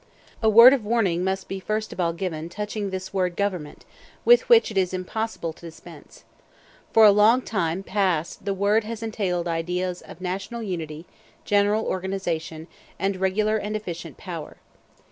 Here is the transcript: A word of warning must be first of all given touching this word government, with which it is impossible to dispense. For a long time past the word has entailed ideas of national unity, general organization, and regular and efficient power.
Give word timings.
A 0.41 0.49
word 0.49 0.73
of 0.73 0.83
warning 0.83 1.23
must 1.23 1.47
be 1.47 1.59
first 1.59 1.93
of 1.93 1.99
all 1.99 2.11
given 2.11 2.49
touching 2.49 2.89
this 2.89 3.13
word 3.13 3.35
government, 3.35 3.85
with 4.25 4.49
which 4.49 4.71
it 4.71 4.77
is 4.79 4.95
impossible 4.95 5.53
to 5.53 5.65
dispense. 5.67 6.23
For 6.91 7.05
a 7.05 7.11
long 7.11 7.43
time 7.43 7.83
past 7.83 8.43
the 8.45 8.53
word 8.55 8.83
has 8.83 9.03
entailed 9.03 9.47
ideas 9.47 10.01
of 10.01 10.19
national 10.19 10.63
unity, 10.63 11.05
general 11.45 11.85
organization, 11.85 12.65
and 12.97 13.17
regular 13.17 13.57
and 13.57 13.75
efficient 13.75 14.17
power. 14.17 14.57